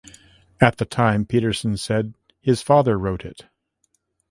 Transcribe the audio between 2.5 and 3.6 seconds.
father wrote it".